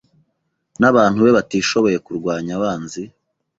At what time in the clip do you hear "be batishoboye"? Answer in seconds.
1.21-1.97